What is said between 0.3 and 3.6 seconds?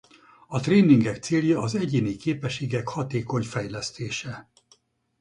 A tréningek célja az egyéni képességek hatékony